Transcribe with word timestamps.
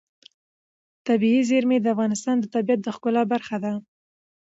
طبیعي 1.07 1.41
زیرمې 1.49 1.77
د 1.81 1.85
افغانستان 1.93 2.35
د 2.39 2.45
طبیعت 2.55 2.79
د 2.83 2.87
ښکلا 2.95 3.23
برخه 3.33 3.57
ده. 3.63 3.73